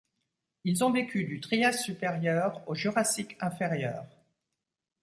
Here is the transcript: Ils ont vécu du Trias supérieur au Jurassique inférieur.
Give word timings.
Ils 0.63 0.83
ont 0.83 0.91
vécu 0.91 1.25
du 1.25 1.39
Trias 1.39 1.73
supérieur 1.73 2.63
au 2.67 2.73
Jurassique 2.73 3.37
inférieur. 3.39 4.03